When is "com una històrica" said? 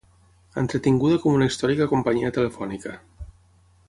1.25-1.87